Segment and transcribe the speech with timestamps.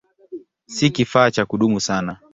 [0.65, 2.17] Si kifaa cha kudumu sana.